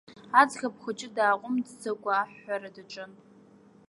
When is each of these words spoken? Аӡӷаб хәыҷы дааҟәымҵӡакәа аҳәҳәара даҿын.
Аӡӷаб 0.41 0.75
хәыҷы 0.81 1.09
дааҟәымҵӡакәа 1.15 2.11
аҳәҳәара 2.17 2.69
даҿын. 2.75 3.11